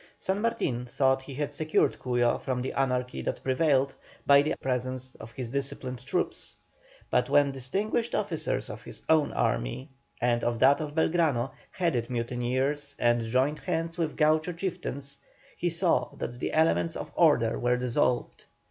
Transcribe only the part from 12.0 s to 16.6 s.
mutineers and joined hands with Gaucho chieftains, he saw that the